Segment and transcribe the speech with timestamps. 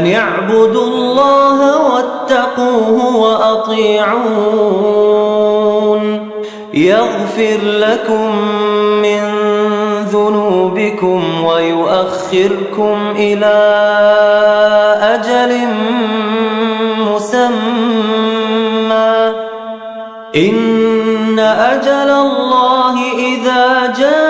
[0.00, 4.30] أن اعبدوا الله واتقوه وأطيعون
[6.74, 8.36] يغفر لكم
[9.02, 9.20] من
[10.12, 13.56] ذنوبكم ويؤخركم إلى
[15.02, 15.56] أجل
[17.12, 18.12] مسمى
[20.36, 24.29] إن أجل الله إذا جاء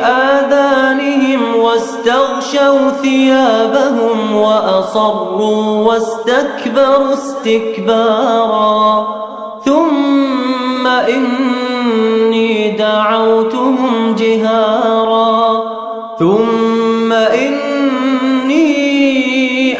[0.00, 9.06] آذانهم واستغشوا ثيابهم وأصروا واستكبروا استكبارا.
[9.64, 15.62] ثم إني دعوتهم جهارا.
[16.18, 17.76] ثم إني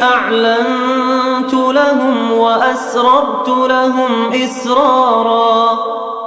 [0.03, 5.96] أعلنت لهم وأسررت لهم إسرارا.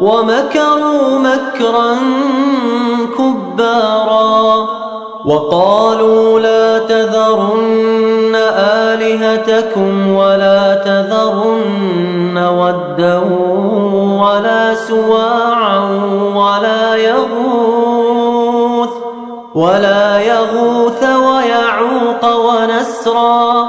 [0.00, 1.96] ومكروا مكرا
[3.18, 4.68] كبارا
[5.24, 13.18] وقالوا لا تذرن آلهتكم ولا تذرن ودا
[14.22, 15.78] ولا سواعا
[16.34, 18.90] ولا يغوث
[19.54, 23.68] ولا يغوث ويعوق ونسرا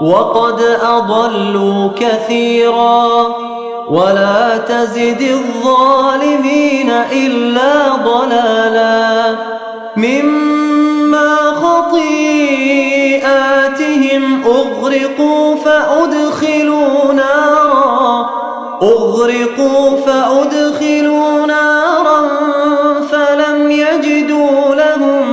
[0.00, 3.26] وقد أضلوا كثيرا
[3.90, 9.36] ولا تزد الظالمين إلا ضلالا
[9.96, 13.02] مما خطيئاتهم
[14.46, 18.30] أغرقوا فأدخلوا نارا
[18.82, 22.28] أغرقوا فأدخلوا نارا
[23.10, 25.24] فلم يجدوا لهم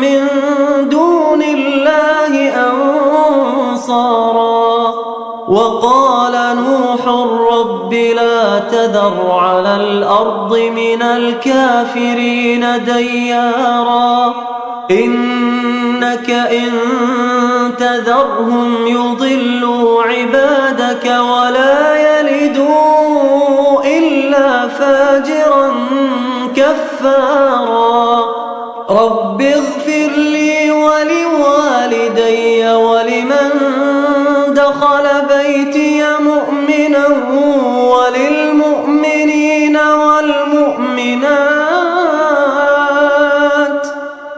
[0.00, 0.28] من
[0.88, 2.52] دون الله
[3.70, 4.94] أنصارا
[5.48, 6.93] وقال نوح
[7.94, 14.34] لا تذر على الأرض من الكافرين ديارا.
[14.90, 16.70] إنك إن
[17.78, 25.72] تذرهم يضلوا عبادك ولا يلدوا إلا فاجرا
[26.56, 28.24] كفارا.
[28.90, 33.50] رب اغفر لي ولوالدي ولمن
[34.48, 35.83] دخل بيتي